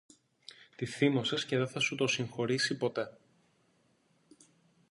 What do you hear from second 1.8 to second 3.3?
το συγχωρήσει ποτέ!